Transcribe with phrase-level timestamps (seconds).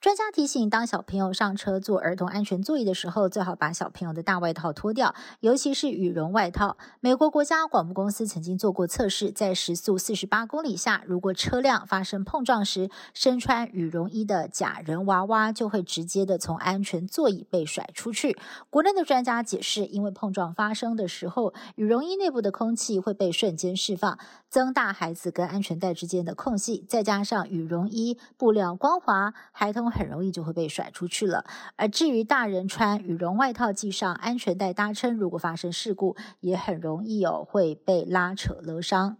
[0.00, 6.76] 专家提醒，当小朋友上车坐儿童安全座椅的时候，最好把小朋友的大外套脱掉，尤其是羽绒外套。
[7.00, 18.36] 美国国家广播公司曾经做过测试，在时速四十八公里下，如果车辆发生碰撞时，身穿羽绒衣的假人娃娃就会直接的从安全座椅被甩出去。
[18.70, 24.18] 国内的专家解释，因为碰撞发生的时候，羽绒衣内部的空气会被瞬间释放，
[24.48, 29.34] 增大孩子跟安全带之间的空隙，再加上羽绒衣布料光滑。
[29.64, 31.46] 孩童很容易就会被甩出去了，
[31.76, 39.16] 而至于大人穿羽绒外套系上安全带搭撑，如果发生事故，也很容易哦会被拉扯勒伤。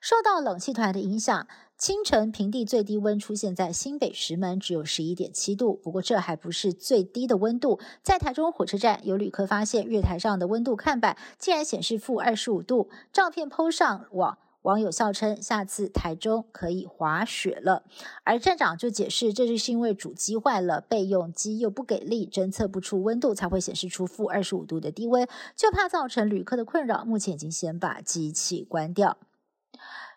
[0.00, 1.46] 受到冷气团的影响，
[1.78, 5.72] 清晨平地最低温出现在新北石门，只有十一点七度。
[5.72, 14.38] 不过这还不是最低的温度，在台中火车站有旅客发现月台上的温度看板竟然显示负二十五度，照片 PO 上网。
[14.64, 17.82] 网友笑称，下次台中可以滑雪了。
[18.22, 27.04] 而站长就解释，这就是因为主机坏了，备用机又不给力，侦测不出温度，才会显示出负二十五度的低温，就怕造成旅客的困扰。
[27.04, 29.18] 目前已经先把机器关掉。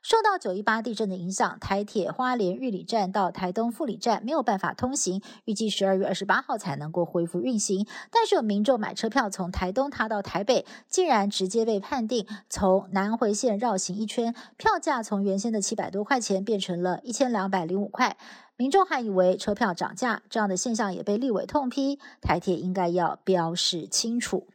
[0.08, 7.86] 受到九一八地震的影响，台铁花莲玉里站到台东富里站没有办法通行，预计十二月二十八号才能够恢复运行。
[8.10, 18.16] 但是有民众买车票从台东踏到台北，竟然直接被判定从南回线绕行一圈，票价从原先的七百多块钱变成了一千两百零五块。
[18.56, 24.48] 民众还以为车票涨价，这样的现象也被立委痛批，台铁应该要标示清楚。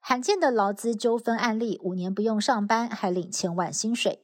[0.00, 4.20] 罕见的劳资纠纷案例，五年不用上班还领千万薪水。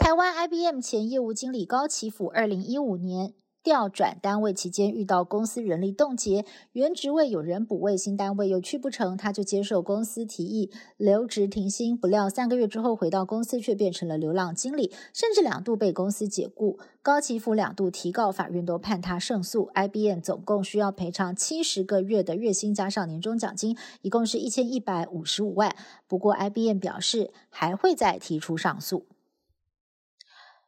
[0.00, 11.94] 台湾 IBM 前业务经理高启甫，二零一五年调转单位期间遇到公司人力冻结，原职位有人补位，新单位又去不成，他就接受公司提议留职停薪。
[11.94, 16.78] 不料三个月之后回到公司，却变成了流浪经理，甚至两度被公司解雇。
[17.02, 19.70] 高启甫两度提告，法院都判他胜诉。
[19.74, 25.76] IBM 总共需要赔偿七十个月的月薪加上年终奖金，一共是一千一百五十五万。
[26.08, 29.04] 不过 IBM 表示还会再提出上诉。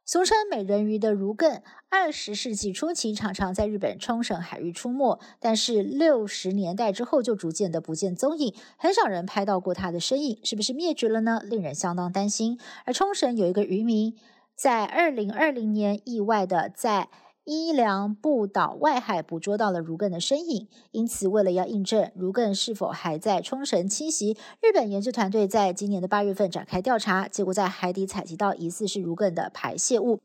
[0.04, 11.40] 俗称美人鱼的如艮，二十世纪初期常常在日本冲绳海域出没，但是六十年代之后就逐渐的不见踪影，很少人拍到过它的身影，是不是灭绝了呢？
[11.44, 12.58] 令人相当担心。
[12.84, 14.16] 而冲绳有一个渔民，
[14.56, 17.08] 在二零二零年意外的在
[17.44, 30.20] 伊良部岛外海捕捉到了如艮的身影，因此为了要印证如艮是否还在冲绳栖息，日本研究团队在今年的八月份展开调查，结果在海底采集到疑似是如艮的排泄物，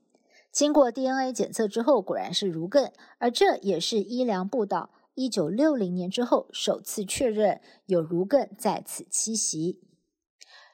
[0.52, 9.82] 经过 DNA 检测之后，果然是如艮，而这也是伊良部岛一九六零年之后首次确认有如艮在此栖息。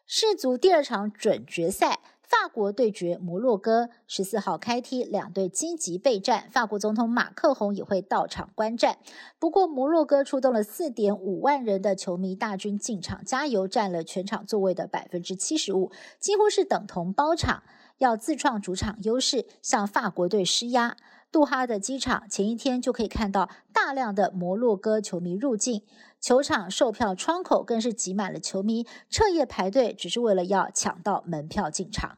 [0.06, 2.02] 世足第二场准决赛。
[2.34, 6.50] 法国对决摩洛哥，十四号开踢，两队积极备战。
[6.52, 8.98] 法国总统马克宏也会到场观战。
[9.38, 17.62] 不过，摩洛哥出动了四点五万人的球迷大军进场加油，占了全场座位的百分之七十五，几乎是等同包场，
[18.00, 20.98] 要自创主场优势，向法国队施压。
[21.32, 25.84] 杜哈的机场前一天就可以看到大量的摩洛哥球迷入境，
[26.20, 32.18] 球场售票窗口更是挤满了球迷，彻夜排队，只是为了要抢到门票进场。